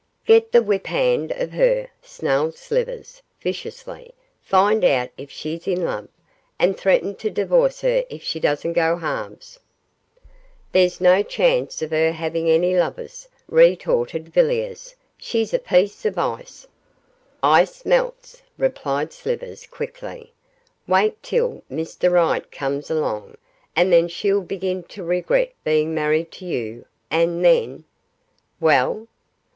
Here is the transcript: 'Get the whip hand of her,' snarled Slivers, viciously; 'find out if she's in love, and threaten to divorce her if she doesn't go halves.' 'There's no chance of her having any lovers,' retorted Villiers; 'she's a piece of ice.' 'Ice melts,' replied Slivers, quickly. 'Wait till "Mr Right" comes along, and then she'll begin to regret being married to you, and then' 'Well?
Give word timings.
'Get 0.25 0.51
the 0.51 0.63
whip 0.63 0.87
hand 0.87 1.29
of 1.33 1.51
her,' 1.51 1.89
snarled 2.01 2.55
Slivers, 2.57 3.21
viciously; 3.39 4.15
'find 4.41 4.83
out 4.83 5.11
if 5.15 5.29
she's 5.29 5.67
in 5.67 5.83
love, 5.85 6.07
and 6.57 6.75
threaten 6.75 7.13
to 7.17 7.29
divorce 7.29 7.81
her 7.81 8.03
if 8.09 8.23
she 8.23 8.39
doesn't 8.39 8.73
go 8.73 8.95
halves.' 8.97 9.59
'There's 10.71 11.01
no 11.01 11.21
chance 11.21 11.83
of 11.83 11.91
her 11.91 12.13
having 12.13 12.49
any 12.49 12.75
lovers,' 12.75 13.27
retorted 13.47 14.29
Villiers; 14.29 14.95
'she's 15.19 15.53
a 15.53 15.59
piece 15.59 16.03
of 16.03 16.17
ice.' 16.17 16.65
'Ice 17.43 17.85
melts,' 17.85 18.41
replied 18.57 19.13
Slivers, 19.13 19.67
quickly. 19.67 20.33
'Wait 20.87 21.21
till 21.21 21.61
"Mr 21.71 22.11
Right" 22.11 22.51
comes 22.51 22.89
along, 22.89 23.37
and 23.75 23.93
then 23.93 24.07
she'll 24.07 24.41
begin 24.41 24.81
to 24.85 25.03
regret 25.03 25.53
being 25.63 25.93
married 25.93 26.31
to 26.31 26.45
you, 26.47 26.85
and 27.11 27.45
then' 27.45 27.83
'Well? 28.59 29.05